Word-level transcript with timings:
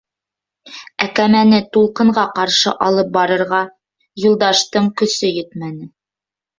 Ә 1.05 1.07
кәмәне 1.19 1.59
тулҡынға 1.77 2.25
ҡаршы 2.41 2.75
алып 2.89 3.13
барырға 3.21 3.63
Юлдаштың 4.27 4.93
көсө 5.01 5.35
етмәне. 5.41 5.97